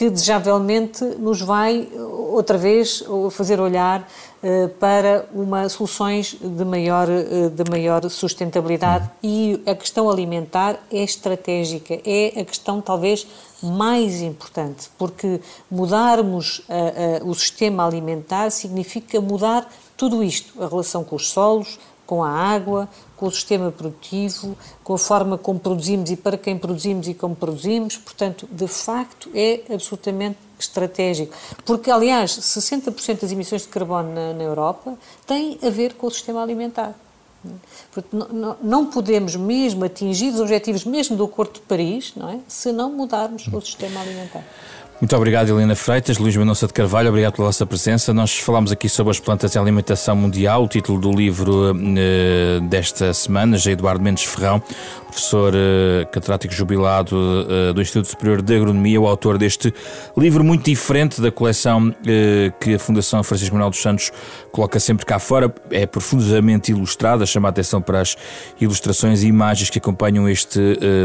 [0.00, 4.00] que desejavelmente nos vai outra vez fazer olhar
[4.42, 9.30] uh, para uma soluções de maior, uh, de maior sustentabilidade uhum.
[9.30, 13.26] e a questão alimentar é estratégica, é a questão talvez
[13.62, 15.38] mais importante, porque
[15.70, 22.24] mudarmos uh, o sistema alimentar significa mudar tudo isto, a relação com os solos, com
[22.24, 22.88] a água,
[23.20, 27.36] com o sistema produtivo, com a forma como produzimos e para quem produzimos e como
[27.36, 27.98] produzimos.
[27.98, 31.36] Portanto, de facto, é absolutamente estratégico.
[31.66, 34.94] Porque, aliás, 60% das emissões de carbono na, na Europa
[35.26, 36.94] têm a ver com o sistema alimentar.
[38.32, 42.40] Não, não podemos mesmo atingir os objetivos mesmo do Acordo de Paris, não é?
[42.48, 44.44] Se não mudarmos o sistema alimentar.
[45.00, 48.12] Muito obrigado, Helena Freitas, Luís Mendonça de Carvalho, obrigado pela vossa presença.
[48.12, 52.60] Nós falámos aqui sobre as plantas e a alimentação mundial, o título do livro uh,
[52.68, 54.62] desta semana, já Eduardo Mendes Ferrão,
[55.10, 59.74] professor uh, catedrático jubilado uh, do Instituto Superior de Agronomia, o autor deste
[60.16, 61.94] livro muito diferente da coleção uh,
[62.60, 64.12] que a Fundação Francisco Manuel dos Santos
[64.52, 65.52] coloca sempre cá fora.
[65.70, 68.16] É profundamente ilustrada, chama a atenção para as
[68.60, 70.60] ilustrações e imagens que acompanham este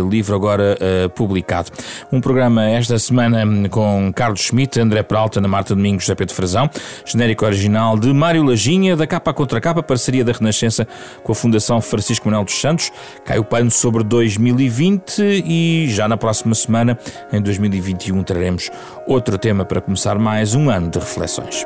[0.09, 0.77] livro agora
[1.15, 1.71] publicado.
[2.11, 6.69] Um programa esta semana com Carlos Schmidt, André Peralta, Ana Marta Domingos, José Pedro Frazão,
[7.05, 10.87] genérico original de Mário Lajinha, da capa contra capa, parceria da Renascença
[11.23, 12.91] com a Fundação Francisco Manuel dos Santos.
[13.23, 16.99] Cai o pano sobre 2020 e já na próxima semana,
[17.31, 18.69] em 2021, traremos
[19.07, 21.65] outro tema para começar mais um ano de reflexões.